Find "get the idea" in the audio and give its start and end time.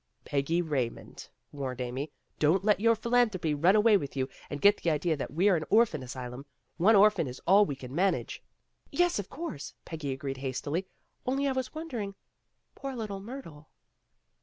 4.59-5.15